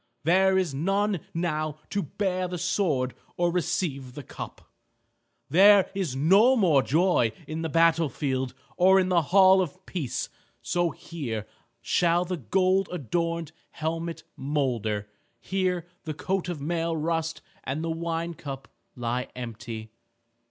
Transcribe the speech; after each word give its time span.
There 0.23 0.57
is 0.57 0.73
none 0.73 1.19
now 1.31 1.77
to 1.91 2.01
bear 2.01 2.47
the 2.47 2.57
sword 2.57 3.13
or 3.37 3.51
receive 3.51 4.15
the 4.15 4.23
cup. 4.23 4.63
There 5.47 5.91
is 5.93 6.15
no 6.15 6.55
more 6.55 6.81
joy 6.81 7.33
in 7.45 7.61
the 7.61 7.69
battle 7.69 8.09
field 8.09 8.55
or 8.77 8.99
in 8.99 9.09
the 9.09 9.21
hall 9.21 9.61
of 9.61 9.85
peace. 9.85 10.27
So 10.63 10.89
here 10.89 11.45
shall 11.81 12.25
the 12.25 12.37
gold 12.37 12.89
adorned 12.91 13.51
helmet 13.69 14.23
molder, 14.35 15.07
here 15.39 15.85
the 16.05 16.15
coat 16.15 16.49
of 16.49 16.59
mail 16.59 16.97
rust 16.97 17.43
and 17.63 17.83
the 17.83 17.91
wine 17.91 18.33
cup 18.33 18.69
lie 18.95 19.27
empty." 19.35 19.91